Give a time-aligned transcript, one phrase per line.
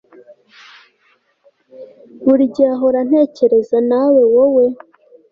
[2.25, 4.65] buri gihe ahora antekereza nawe wowe